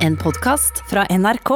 [0.00, 1.50] En podkast fra NRK.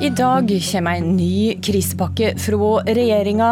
[0.00, 3.50] I dag kommer en ny krisepakke fra regjeringa.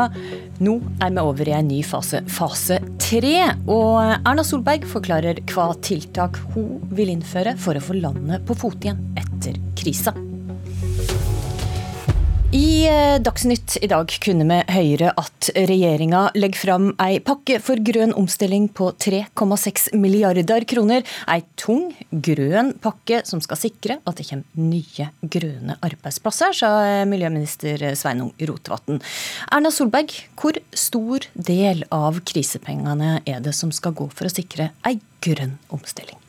[0.64, 3.36] Nå er vi over i en ny fase, fase tre.
[3.68, 8.88] Og Erna Solberg forklarer hva tiltak hun vil innføre for å få landet på fot
[8.88, 10.16] igjen etter krisa.
[12.82, 18.14] Eh, Dagsnytt i dag kunne vi høre at regjeringa legger fram ei pakke for grønn
[18.18, 21.04] omstilling på 3,6 milliarder kroner.
[21.30, 26.72] Ei tung, grønn pakke som skal sikre at det kommer nye grønne arbeidsplasser, sa
[27.06, 28.98] miljøminister Sveinung Rotevatn.
[29.52, 34.72] Erna Solberg, hvor stor del av krisepengene er det som skal gå for å sikre
[34.88, 36.21] ei grønn omstilling?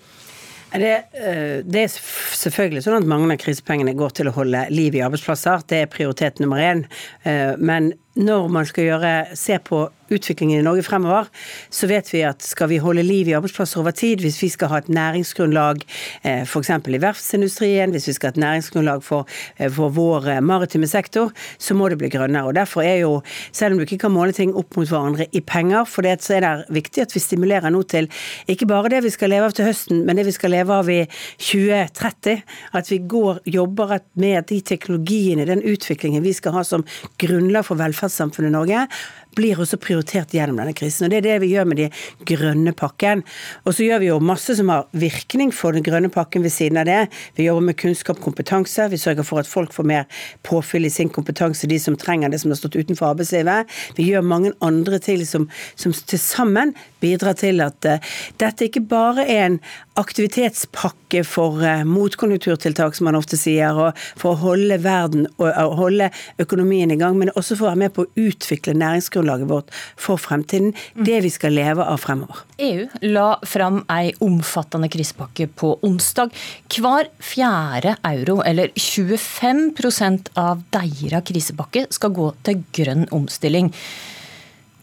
[0.74, 4.96] Det, eh, det, er selvfølgelig sånn at mange av krisepengene går til å holde liv
[4.98, 5.62] i arbeidsplasser.
[5.70, 6.86] Det er prioritet nummer én.
[7.30, 11.30] Eh, men når man skal gjøre, se på utviklingen i Norge fremover,
[11.74, 14.70] så vet vi at skal vi holde liv i arbeidsplasser over tid, hvis vi skal
[14.70, 15.82] ha et næringsgrunnlag
[16.22, 16.70] eh, f.eks.
[16.70, 21.32] i verftsindustrien, hvis vi skal ha et næringsgrunnlag for, eh, for vår eh, maritime sektor,
[21.58, 22.52] så må det bli grønnere.
[22.52, 25.42] Og Derfor er jo, selv om du ikke kan måle ting opp mot hverandre i
[25.42, 28.10] penger, for det så er det viktig at vi stimulerer nå til
[28.52, 30.92] ikke bare det vi skal leve av til høsten, men det vi skal leve av
[30.92, 31.02] i
[31.42, 32.44] 2030.
[32.78, 36.86] At vi går, jobber med de teknologiene, den utviklingen vi skal ha som
[37.22, 38.88] grunnlag for velferd velferdssamfunnet Norge
[39.36, 41.06] blir også prioritert gjennom denne krisen.
[41.06, 41.90] og Det er det vi gjør med de
[42.30, 43.24] grønne pakken.
[43.66, 46.78] Og så gjør vi jo masse som har virkning for den grønne pakken ved siden
[46.78, 47.08] av det.
[47.38, 48.90] Vi jobber med kunnskap og kompetanse.
[48.92, 50.06] Vi sørger for at folk får mer
[50.46, 53.72] påfyll i sin kompetanse, de som trenger det, som har stått utenfor arbeidslivet.
[53.98, 58.86] Vi gjør mange andre til som, som til sammen bidrar til at uh, dette ikke
[58.88, 59.60] bare er en
[60.00, 65.74] aktivitetspakke for uh, motkonjunkturtiltak, som man ofte sier, og for å holde verden og uh,
[65.80, 66.10] holde
[66.42, 70.22] økonomien i gang, men også for å være med på å utvikle næringsgrunnlaget vårt for
[70.22, 70.74] fremtiden.
[70.94, 72.44] Det vi skal leve av fremover.
[72.64, 76.34] EU la fram ei omfattende krisepakke på onsdag.
[76.74, 83.72] Hver fjerde euro, eller 25% av deira krisepakke, skal gå til grønn omstilling.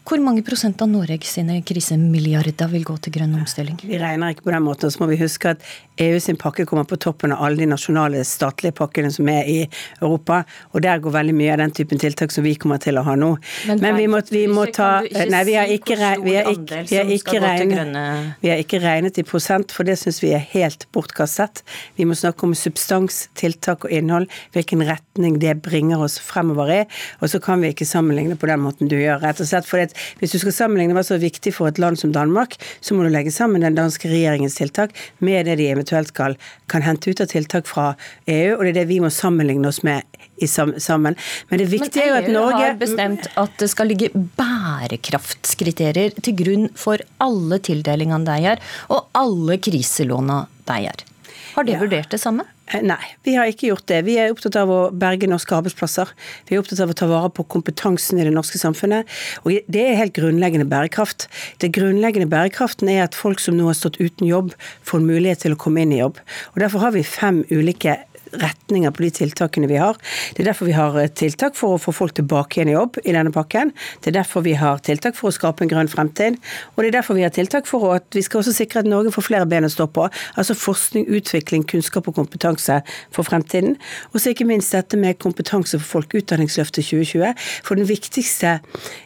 [0.01, 3.77] Hvor mange prosent av Norge sine krisemilliarder vil gå til grønn omstilling?
[3.85, 4.89] Vi regner ikke på den måten.
[4.91, 5.65] Så må vi huske at
[6.01, 9.57] EU sin pakke kommer på toppen av alle de nasjonale statlige pakkene som er i
[10.01, 10.41] Europa.
[10.73, 13.13] Og der går veldig mye av den typen tiltak som vi kommer til å ha
[13.19, 13.29] nå.
[13.69, 15.95] Men, Men vi, må, vi må, ta Nei, vi har ikke,
[16.25, 19.99] vi har ikke, vi har ikke, regnet, vi har ikke regnet i prosent, for det
[20.01, 21.61] syns vi er helt bortkastet.
[21.99, 24.27] Vi må snakke om substans, tiltak og innhold.
[24.57, 26.81] Hvilken retning det bringer oss fremover i.
[27.21, 29.21] Og så kan vi ikke sammenligne på den måten du gjør.
[29.21, 31.99] rett og slett fordi hvis du skal sammenligne hva som er viktig for et land
[31.99, 36.11] som Danmark, så må du legge sammen den danske regjeringens tiltak med det de eventuelt
[36.13, 36.37] skal,
[36.71, 37.91] kan hente ut av tiltak fra
[38.27, 40.07] EU, og det er det vi må sammenligne oss med
[40.41, 41.15] i sammen.
[41.49, 44.09] Men det viktige er jo at e Norge EU har bestemt at det skal ligge
[44.39, 48.65] bærekraftskriterier til grunn for alle tildelingene de gjør,
[48.95, 51.05] og alle kriselånene de gjør.
[51.51, 51.81] Har de ja.
[51.83, 52.47] vurdert det samme?
[52.71, 54.01] Eh, nei, vi har ikke gjort det.
[54.07, 56.11] Vi er opptatt av å berge norske arbeidsplasser.
[56.47, 59.09] Vi er opptatt av å ta vare på kompetansen i det norske samfunnet.
[59.43, 61.27] Og det er helt grunnleggende bærekraft.
[61.63, 64.55] Det grunnleggende bærekraften er at folk som nå har stått uten jobb,
[64.87, 66.21] får mulighet til å komme inn i jobb.
[66.53, 67.97] Og Derfor har vi fem ulike
[68.39, 69.97] retninger på de tiltakene vi har.
[70.35, 73.15] Det er derfor vi har tiltak for å få folk tilbake igjen i jobb i
[73.15, 73.73] denne pakken.
[74.01, 76.39] Det er derfor vi har tiltak for å skape en grønn fremtid.
[76.75, 79.13] Og det er derfor vi har tiltak for at vi skal også sikre at Norge
[79.13, 80.07] får flere ben å stå på.
[80.39, 82.81] Altså forskning, utvikling, kunnskap og kompetanse
[83.13, 83.77] for fremtiden.
[84.11, 87.35] Og så ikke minst dette med kompetanse for folk, Utdanningsløftet 2020.
[87.65, 88.59] For den viktigste,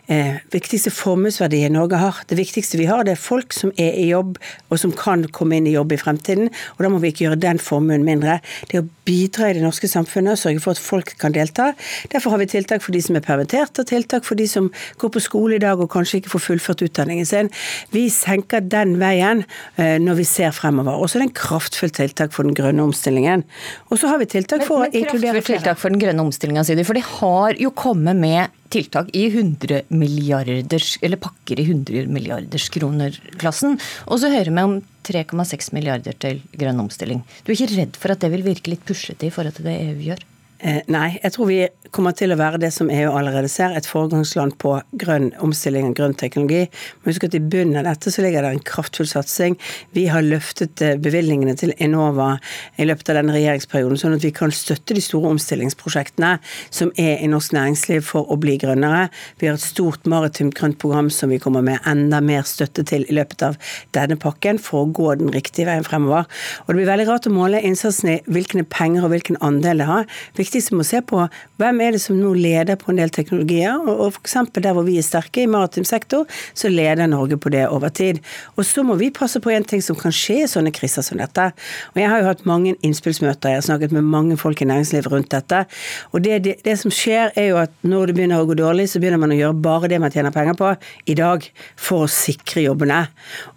[0.08, 4.10] eh, viktigste formuesverdien Norge har, det viktigste vi har, det er folk som er i
[4.10, 4.38] jobb
[4.70, 6.50] og som kan komme inn i jobb i fremtiden.
[6.78, 8.40] Og da må vi ikke gjøre den formuen mindre.
[8.70, 11.72] Det er å bidra i det norske samfunnet og sørge for at folk kan delta.
[12.12, 14.72] Derfor har vi tiltak for de som er permittert, og tiltak for de som
[15.02, 17.52] går på skole i dag og kanskje ikke får fullført utdanningen sin.
[17.96, 19.46] Vi senker den veien
[19.78, 21.00] eh, når vi ser fremover.
[21.00, 23.46] Og så er det en kraftfull tiltak for den grønne omstillingen.
[23.90, 25.62] Og så har vi tiltak for men, men, å inkludere flere.
[25.62, 26.86] tiltak for den grønne omstillinga, sier du.
[26.88, 32.68] For de har jo kommet med tiltak i 100 milliarders, eller pakker i 100 milliarders
[32.74, 33.80] kroner-klassen.
[34.10, 34.78] Og så hører vi om
[35.08, 37.24] 3,6 milliarder til grønn omstilling.
[37.46, 39.78] Du er ikke redd for at det vil virke litt puslete i forhold til det
[39.88, 40.26] EU gjør?
[40.60, 41.58] Eh, nei, jeg tror vi
[41.96, 45.98] kommer til å være det som EU allerede ser, et foregangsland på grønn omstilling og
[45.98, 46.70] grønn teknologi.
[47.04, 49.58] Men husk at i bunnen av dette så ligger det en kraftfull satsing.
[49.96, 52.38] Vi har løftet eh, bevilgningene til Enova
[52.80, 56.32] i løpet av denne regjeringsperioden, sånn at vi kan støtte de store omstillingsprosjektene
[56.70, 59.10] som er i norsk næringsliv for å bli grønnere.
[59.44, 63.04] Vi har et stort maritimt grønt program som vi kommer med enda mer støtte til
[63.10, 63.60] i løpet av
[63.98, 66.32] denne pakken for å gå den riktige veien fremover.
[66.64, 69.92] Og det blir veldig rart å måle innsatsen i hvilke penger og hvilken andel det
[69.92, 70.10] har.
[70.36, 71.26] Vi viktigste må se på
[71.60, 73.76] hvem er det som nå leder på en del teknologier.
[73.82, 74.38] Og, og f.eks.
[74.56, 76.26] der hvor vi er sterke, i maritim sektor,
[76.56, 78.22] så leder Norge på det over tid.
[78.56, 81.20] Og så må vi passe på en ting som kan skje i sånne kriser som
[81.20, 81.50] dette.
[81.94, 85.12] Og jeg har jo hatt mange innspillsmøter, jeg har snakket med mange folk i næringslivet
[85.12, 85.66] rundt dette.
[86.14, 88.88] Og det, det, det som skjer er jo at når det begynner å gå dårlig,
[88.92, 90.72] så begynner man å gjøre bare det man tjener penger på
[91.12, 91.46] i dag
[91.76, 93.06] for å sikre jobbene.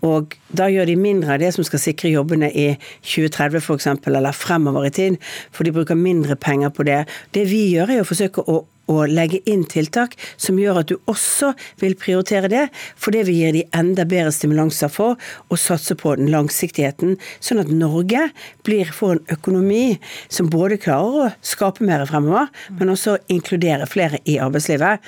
[0.06, 2.69] Og da gjør de mindre av det som skal sikre jobbene i
[3.05, 5.19] 2030 f.eks., eller fremover i tid,
[5.52, 7.02] for de bruker mindre penger på det.
[7.34, 10.96] Det vi gjør, er å forsøke å å legge inn tiltak som gjør at du
[11.11, 12.64] også vil prioritere det,
[12.96, 15.19] fordi vi gir de enda bedre stimulanser for
[15.49, 18.29] å satse på den langsiktigheten, sånn at Norge
[18.67, 19.99] blir, får en økonomi
[20.32, 22.49] som både klarer å skape mer fremover,
[22.79, 25.05] men også inkludere flere i arbeidslivet.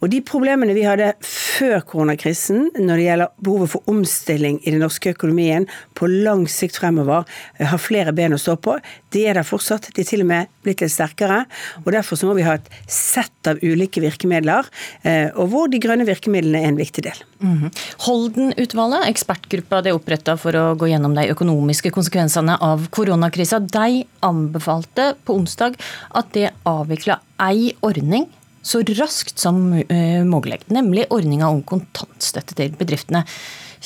[0.00, 4.82] Og de problemene vi hadde før koronakrisen når det gjelder behovet for omstilling i den
[4.84, 7.26] norske økonomien på lang sikt fremover,
[7.58, 8.76] har flere ben å stå på,
[9.14, 9.90] de er der fortsatt.
[9.94, 11.44] De er til og med blitt litt sterkere.
[11.84, 12.70] og Derfor så må vi ha et
[13.16, 14.68] sett av ulike virkemidler,
[15.02, 17.18] eh, og hvor de grønne virkemidlene er en viktig del.
[17.40, 17.70] Mm -hmm.
[18.06, 25.14] Holden-utvalget, ekspertgruppa det oppretta for å gå gjennom de økonomiske konsekvensene av koronakrisa, de anbefalte
[25.24, 25.76] på onsdag
[26.14, 28.26] at det avvikla ei ordning
[28.62, 33.24] så raskt som uh, mulig, nemlig ordninga om kontantstøtte til bedriftene.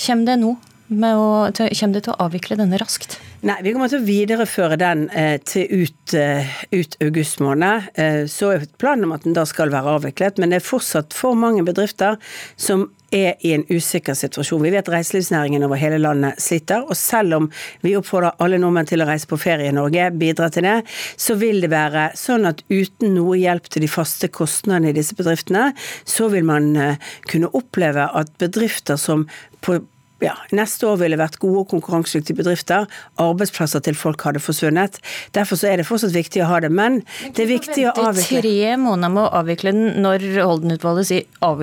[0.06, 0.56] Kommer det nå
[0.90, 3.18] å, kommer det til å avvikle denne raskt?
[3.40, 7.86] Nei, vi kommer til å videreføre den eh, til ut, eh, ut, august måned.
[7.96, 11.16] Eh, så er planen om at den da skal være avviklet, men det er fortsatt
[11.16, 12.18] for mange bedrifter
[12.60, 14.60] som er i en usikker situasjon.
[14.60, 17.46] Vi vet reiselivsnæringen over hele landet sliter, og selv om
[17.80, 20.76] vi oppfordrer alle nordmenn til å reise på ferie i Norge, bidra til det,
[21.16, 25.16] så vil det være sånn at uten noe hjelp til de faste kostnadene i disse
[25.16, 25.70] bedriftene,
[26.04, 27.00] så vil man eh,
[27.32, 29.24] kunne oppleve at bedrifter som
[29.64, 29.80] på
[30.24, 32.86] ja, neste år ville vært gode og konkurransedyktige bedrifter.
[33.20, 34.98] Arbeidsplasser til folk hadde forsvunnet.
[35.36, 36.70] Derfor så er det fortsatt viktig å ha det.
[36.72, 41.10] Men, men det er viktig å avvikle tre måneder med å avvikle den når Holden-utvalget
[41.10, 41.62] sier av,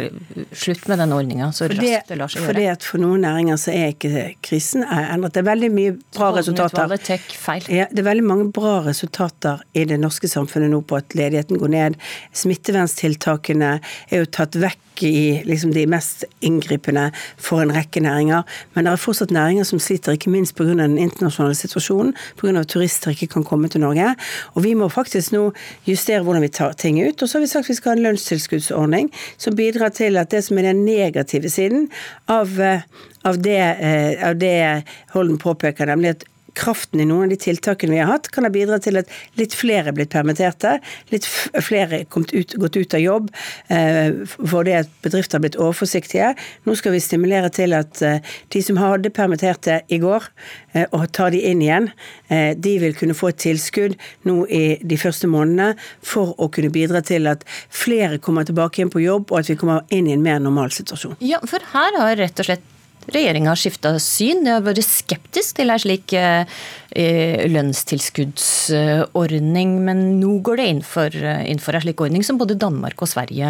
[0.57, 2.49] slutt med den ordninga så raskt det, det lar seg gjøre?
[2.51, 5.35] Fordi at For noen næringer så er ikke krisen er endret.
[5.37, 6.97] Det er veldig mye bra resultater.
[7.37, 7.69] feil.
[7.73, 11.61] Ja, det er veldig mange bra resultater i det norske samfunnet nå på at ledigheten
[11.61, 12.01] går ned.
[12.37, 18.43] Smitteverntiltakene er jo tatt vekk i liksom de mest inngripende for en rekke næringer.
[18.73, 20.73] Men det er fortsatt næringer som sliter, ikke minst pga.
[20.73, 22.59] den internasjonale situasjonen, pga.
[22.59, 24.15] at turister ikke kan komme til Norge.
[24.55, 25.51] Og vi må faktisk nå
[25.87, 27.21] justere hvordan vi tar ting ut.
[27.21, 30.31] Og så har vi sagt at vi skal ha en lønnstilskuddsordning som bidrar til at
[30.31, 31.89] det som er den negative siden
[32.27, 32.81] av, eh,
[33.23, 34.83] av det, eh, av det
[35.13, 36.23] Holden påpeker, nemlig at
[36.57, 39.55] kraften i noen av de tiltakene vi har hatt, kan ha bidratt til at litt
[39.57, 40.77] flere er blitt permitterte.
[41.13, 43.31] Litt flere er ut, gått ut av jobb
[43.73, 46.33] eh, fordi at bedrifter har blitt overforsiktige.
[46.67, 48.21] Nå skal vi stimulere til at eh,
[48.53, 50.29] de som hadde permitterte i går,
[50.73, 51.91] eh, og tar de inn igjen,
[52.33, 55.75] eh, de vil kunne få et tilskudd nå i de første månedene
[56.05, 59.59] for å kunne bidra til at flere kommer tilbake igjen på jobb, og at vi
[59.59, 61.19] kommer inn i en mer normal situasjon.
[61.23, 62.73] Ja, for her har rett og slett
[63.13, 64.43] regjeringa har skifta syn.
[64.45, 66.43] De har vært skeptisk til en slik eh,
[66.91, 72.39] eh, lønnstilskuddsordning, men nå går det inn for, eh, inn for en slik ordning som
[72.41, 73.49] både Danmark og Sverige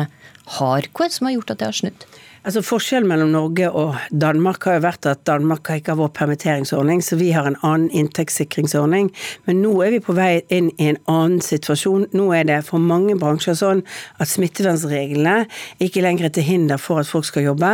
[0.58, 0.82] har.
[0.92, 2.02] Hva er det som har gjort at det har snudd?
[2.46, 6.12] Altså Forskjellen mellom Norge og Danmark har jo vært at Danmark har ikke har vår
[6.16, 9.10] permitteringsordning, så vi har en annen inntektssikringsordning.
[9.50, 12.06] Men nå er vi på vei inn i en annen situasjon.
[12.14, 13.82] Nå er det for mange bransjer sånn
[14.22, 15.48] at smittevernreglene
[15.84, 17.72] ikke lenger er til hinder for at folk skal jobbe.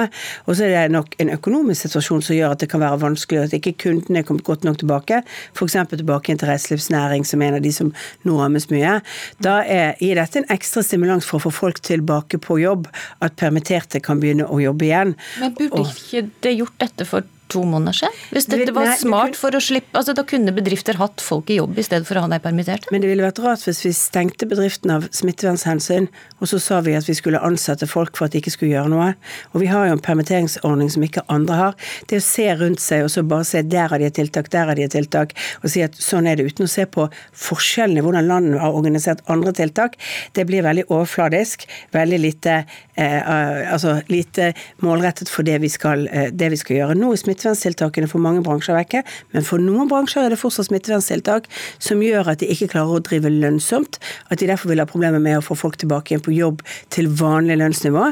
[0.48, 3.44] Og så er det nok en økonomisk situasjon som gjør at det kan være vanskelig,
[3.44, 5.22] at ikke kundene er kommet godt nok tilbake.
[5.54, 5.78] F.eks.
[5.92, 8.96] tilbake til reiselivsnæring, som er en av de som nå rammes mye.
[9.44, 12.90] Da er, gir dette en ekstra stimulans for å få folk tilbake på jobb,
[13.22, 15.16] at permitterte kan begynne å jobbe igjen.
[15.42, 18.20] Men burde ikke det gjort dette for to måneder siden?
[18.34, 21.78] Hvis dette var smart for å slippe altså Da kunne bedrifter hatt folk i jobb
[21.78, 22.88] i stedet for å ha deg permittert?
[22.94, 26.10] Men det ville vært rart hvis vi stengte bedriften av smittevernhensyn,
[26.40, 28.92] og så sa vi at vi skulle ansette folk for at de ikke skulle gjøre
[28.94, 29.12] noe.
[29.54, 31.78] Og vi har jo en permitteringsordning som ikke andre har.
[32.10, 34.70] Det å se rundt seg og så bare se der har de et tiltak, der
[34.70, 37.08] har de et tiltak, og si at sånn er det, uten å se på
[37.46, 39.98] forskjellene i hvordan landene har organisert andre tiltak,
[40.38, 41.68] det blir veldig overfladisk.
[41.94, 42.64] Veldig lite,
[42.96, 44.52] eh, altså lite
[44.84, 46.98] målrettet for det vi skal, eh, det vi skal gjøre.
[46.98, 51.50] Nå er smitteverntiltakene for mange bransjer vekke, men for noen bransjer er det fortsatt smitteverntiltak
[51.84, 55.22] som gjør at de ikke klarer å drive lønnsomt, at de derfor vil ha problemer
[55.24, 58.10] med å få folk tilbake igjen på jobb til vanlig lønnsnivå.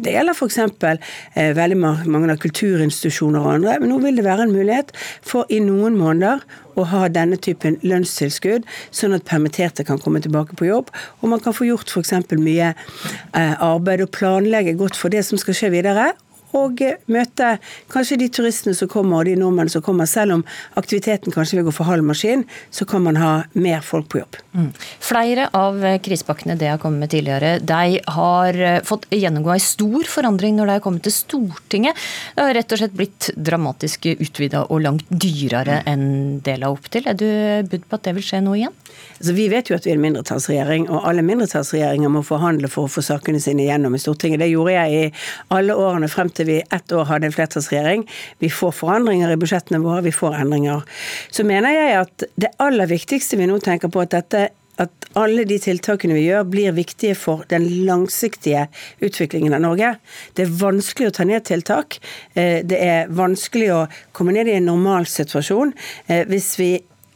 [0.00, 0.58] Det gjelder f.eks.
[0.60, 4.94] Eh, veldig mange av kulturinstitusjoner og andre, men nå vil det være en mulighet
[5.26, 6.44] for i noen måneder
[6.78, 10.92] å ha denne typen lønnstilskudd, sånn at permitterte kan komme tilbake på jobb.
[11.20, 12.14] Og man kan få gjort f.eks.
[12.38, 16.12] mye eh, arbeid og planlegge godt for det som skal skje videre
[16.56, 17.52] og møte
[17.92, 20.08] kanskje de turistene som kommer og de nordmennene som kommer.
[20.10, 20.44] Selv om
[20.80, 24.38] aktiviteten kanskje vil gå for halv maskin, så kan man ha mer folk på jobb.
[24.56, 24.70] Mm.
[25.10, 30.56] Flere av krisepakkene det har kommet med tidligere, de har fått gjennomgå en stor forandring
[30.58, 31.98] når de har kommet til Stortinget.
[32.34, 36.90] Det har rett og slett blitt dramatisk utvida og langt dyrere enn det la opp
[36.92, 37.06] til.
[37.06, 37.28] Er du
[37.70, 38.74] budd på at det vil skje nå igjen?
[39.20, 42.88] Altså, vi vet jo at vi er en mindretallsregjering, og alle mindretallsregjeringer må forhandle for
[42.88, 44.40] å få sakene sine gjennom i Stortinget.
[44.40, 45.10] Det gjorde jeg i
[45.56, 48.06] alle årene frem til vi ett år hadde en flertallsregjering.
[48.38, 50.86] Vi får forandringer i budsjettene våre, vi får endringer.
[51.30, 54.48] Så mener jeg at det aller viktigste vi nå tenker på, at dette
[54.80, 58.66] at alle de tiltakene vi gjør, blir viktige for den langsiktige
[59.04, 59.94] utviklingen av Norge.
[60.36, 61.98] Det er vanskelig å ta ned tiltak.
[62.32, 63.80] Eh, det er vanskelig å
[64.16, 65.74] komme ned i en normalsituasjon
[66.06, 66.70] eh, hvis vi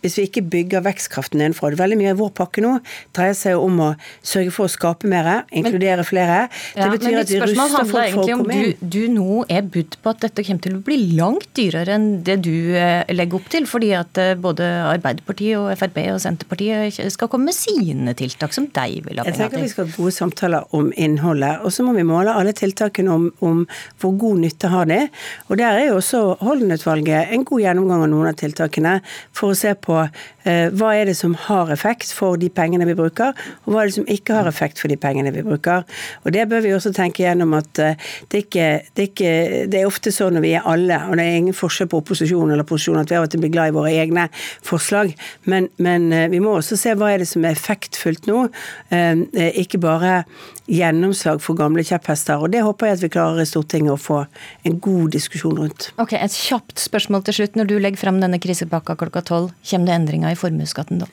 [0.05, 1.73] hvis vi ikke bygger vekstkraften innenfra.
[1.79, 2.77] Veldig mye av vår pakke nå
[3.17, 6.39] dreier seg om å sørge for å skape mer, inkludere men, flere.
[6.75, 8.75] Det ja, betyr at vi ruster folk for å komme inn.
[8.81, 12.09] Du, du nå er budt på at dette kommer til å bli langt dyrere enn
[12.27, 17.01] det du eh, legger opp til, fordi at eh, både Arbeiderpartiet og Frp og Senterpartiet
[17.15, 19.45] skal komme med sine tiltak som de vil ha penger til.
[19.45, 22.55] Jeg tenker vi skal ha gode samtaler om innholdet, og så må vi måle alle
[22.57, 23.65] tiltakene om, om
[24.03, 25.01] hvor god nytte har de.
[25.49, 28.99] Og der er jo også Holden-utvalget en god gjennomgang av noen av tiltakene
[29.35, 30.11] for å se på eh,
[30.45, 33.33] hva er det som har effekt for de pengene vi bruker,
[33.65, 35.85] og hva er det som ikke har effekt for de pengene vi bruker.
[36.25, 38.01] Og Det bør vi også tenke gjennom at eh,
[38.33, 39.33] det, ikke, det, ikke,
[39.71, 42.55] det er ofte sånn når vi er alle, og det er ingen forskjell på opposisjon
[42.55, 44.29] eller posisjon, at vi av og til blir glad i våre egne
[44.65, 45.15] forslag,
[45.51, 48.47] men, men eh, vi må også se hva er det som er effektfullt nå.
[48.95, 49.25] Eh,
[49.65, 50.23] ikke bare
[50.71, 52.41] gjennomslag for gamle kjepphester.
[52.41, 54.21] Og det håper jeg at vi klarer i Stortinget å få
[54.65, 55.91] en god diskusjon rundt.
[56.01, 57.59] Ok, Et kjapt spørsmål til slutt.
[57.59, 61.09] Når du legger frem denne krisepakka klokka tolv, kommer det endringer i formuesskatten da?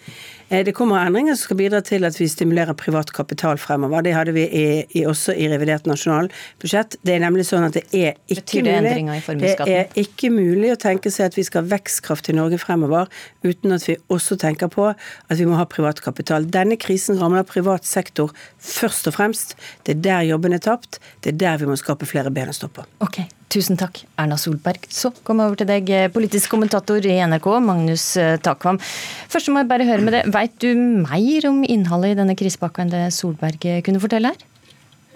[0.52, 4.04] Eh, det kommer endringer som skal bidra til at vi stimulerer privat kapital fremover.
[4.04, 4.66] Det hadde vi i,
[5.00, 6.98] i, også i revidert nasjonalbudsjett.
[7.08, 10.80] Det er nemlig sånn at det er ikke det mulig Det er ikke mulig å
[10.82, 13.08] tenke seg at vi skal ha vekstkraft i Norge fremover
[13.48, 16.50] uten at vi også tenker på at vi må ha privat kapital.
[16.52, 19.56] Denne krisen rammer privat sektor først og fremst.
[19.88, 21.00] Det er der jobben er tapt.
[21.24, 22.84] Det er der vi må skape flere ben å stå på.
[23.08, 23.32] Okay.
[23.52, 24.86] Tusen takk, Erna Solberg.
[24.96, 28.80] Så kommer jeg over til deg, politisk kommentator i NRK, Magnus eh, Takvam.
[29.32, 30.22] Først må jeg bare høre med det.
[30.42, 34.48] Veit du mer om innholdet i denne krisepakka enn det Solberg kunne fortelle her?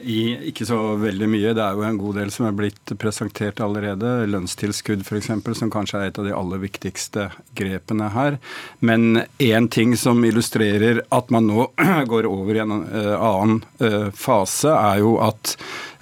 [0.05, 1.53] I, ikke så veldig mye.
[1.57, 4.27] Det er jo en god del som er blitt presentert allerede.
[4.29, 8.37] Lønnstilskudd f.eks., som kanskje er et av de aller viktigste grepene her.
[8.85, 11.69] Men én ting som illustrerer at man nå
[12.11, 15.55] går over i en uh, annen uh, fase, er jo at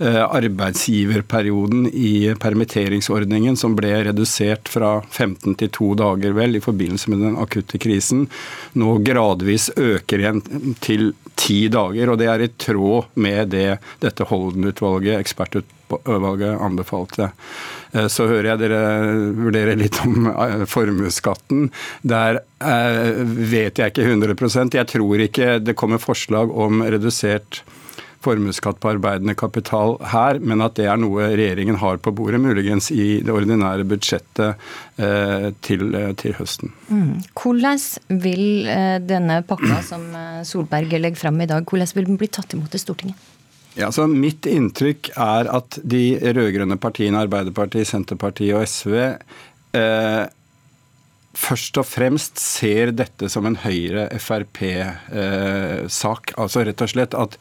[0.03, 7.23] arbeidsgiverperioden i permitteringsordningen, som ble redusert fra 15 til 2 dager vel i forbindelse med
[7.23, 8.27] den akutte krisen,
[8.79, 10.43] nå gradvis øker igjen
[10.83, 12.11] til ti dager.
[12.11, 17.31] Og det er i tråd med det dette Holden-utvalget, ekspertutvalget, anbefalte.
[17.93, 18.81] Eh, så hører jeg dere
[19.37, 21.69] vurderer litt om eh, formuesskatten.
[22.01, 27.63] Der eh, vet jeg ikke 100 Jeg tror ikke det kommer forslag om redusert
[28.23, 32.89] formuesskatt på arbeidende kapital her, men at det er noe regjeringen har på bordet, muligens
[32.93, 34.55] i det ordinære budsjettet
[34.97, 36.73] eh, til, eh, til, høsten.
[36.89, 37.21] Mm.
[37.37, 37.83] Hvordan
[38.23, 40.09] vil eh, denne pakka som
[40.47, 43.29] Solberg legger fram i dag, hvordan vil den bli tatt imot i Stortinget?
[43.73, 48.97] Ja, så Mitt inntrykk er at de rød-grønne partiene, Arbeiderpartiet, Senterpartiet og SV,
[49.73, 50.23] eh,
[51.33, 56.31] først og fremst ser dette som en Høyre-Frp-sak.
[56.31, 57.37] Eh, altså rett og slett at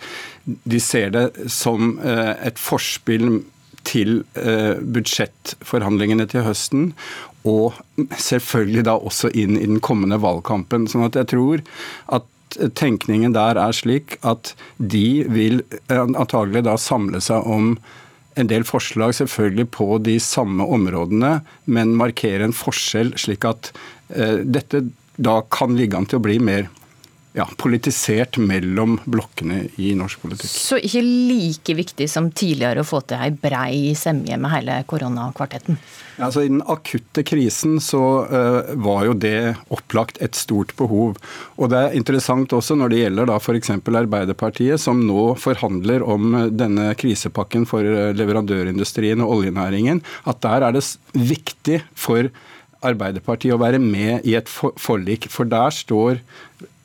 [0.46, 3.42] de ser det som eh, et forspill
[3.88, 6.82] til eh, budsjettforhandlingene til høsten.
[7.48, 7.72] Og
[8.16, 10.88] selvfølgelig da også inn i den kommende valgkampen.
[10.88, 11.56] sånn at jeg tror
[12.14, 12.24] at
[12.76, 17.78] tenkningen der er slik at de vil antagelig da samle seg om
[18.38, 23.72] en del forslag selvfølgelig på de samme områdene, men markere en forskjell, slik at
[24.14, 24.86] eh, dette
[25.22, 26.70] da kan ligge an til å bli mer
[27.32, 30.50] ja, politisert mellom blokkene i norsk politikk.
[30.52, 35.78] Så ikke like viktig som tidligere å få til ei brei semje med hele koronakvartetten?
[36.18, 41.16] Ja, altså I den akutte krisen så uh, var jo det opplagt et stort behov.
[41.56, 43.72] Og det er interessant også når det gjelder da f.eks.
[44.02, 47.86] Arbeiderpartiet, som nå forhandler om denne krisepakken for
[48.16, 50.84] leverandørindustrien og oljenæringen, at der er det
[51.16, 52.28] viktig for
[52.82, 55.28] Arbeiderpartiet å være med i et forlik.
[55.30, 56.18] For der står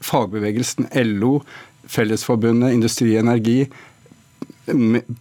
[0.04, 1.42] fagbevegelsen, LO,
[1.88, 3.62] Fellesforbundet, Industri Energi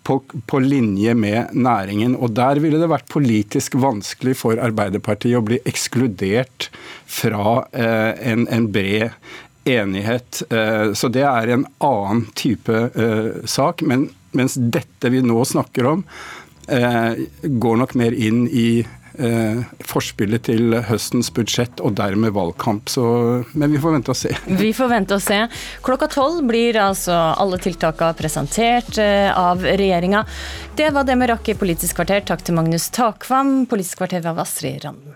[0.03, 2.17] på, på, linje med næringen.
[2.17, 6.71] Og der ville det vært politisk vanskelig for Arbeiderpartiet å bli ekskludert
[7.07, 9.15] fra eh, en, en, bred
[9.67, 10.43] enighet.
[10.51, 13.87] Eh, så det er en annen type eh, sak.
[13.87, 16.05] Men mens dette vi nå snakker om,
[16.69, 18.87] eh, går nok mer inn i
[19.19, 22.91] eh, forspillet til høstens budsjett og dermed valgkamp.
[22.93, 23.05] Så,
[23.53, 24.33] men vi får vente og se.
[24.67, 25.39] Vi får vente og se.
[25.87, 30.25] Klokka tolv blir altså alle tiltakene presentert eh, av regjeringa.
[30.77, 32.25] Det var det vi rakk i Politisk kvarter.
[32.27, 33.63] Takk til Magnus Takvam.
[33.71, 35.15] Politisk kvarter var Astrid Randen.